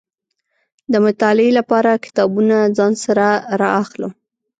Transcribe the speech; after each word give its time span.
د 0.91 0.93
مطالعې 1.05 1.51
لپاره 1.59 2.01
کتابونه 2.05 2.55
ځان 2.77 2.93
سره 3.05 3.27
را 3.61 3.69
اخلم. 3.83 4.11